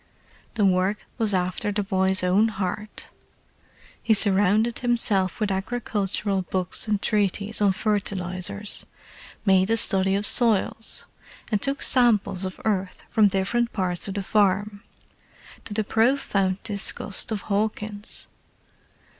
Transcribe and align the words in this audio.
The 0.55 0.65
work 0.65 1.05
was 1.19 1.31
after 1.35 1.71
the 1.71 1.83
boy's 1.83 2.23
own 2.23 2.47
heart: 2.47 3.11
he 4.01 4.15
surrounded 4.15 4.79
himself 4.79 5.39
with 5.39 5.51
agricultural 5.51 6.41
books 6.41 6.87
and 6.87 6.99
treaties 6.99 7.61
on 7.61 7.71
fertilizers, 7.73 8.87
made 9.45 9.69
a 9.69 9.77
study 9.77 10.15
of 10.15 10.25
soils, 10.25 11.05
and 11.51 11.61
took 11.61 11.83
samples 11.83 12.45
of 12.45 12.59
earth 12.65 13.03
from 13.11 13.27
different 13.27 13.73
parts 13.73 14.07
of 14.07 14.15
the 14.15 14.23
farm—to 14.23 15.71
the 15.71 15.83
profound 15.83 16.63
disgust 16.63 17.31
of 17.31 17.41
Hawkins. 17.41 18.25